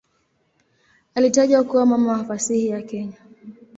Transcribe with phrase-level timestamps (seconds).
[1.15, 3.17] Alitajwa kuwa "mama wa fasihi ya Kenya".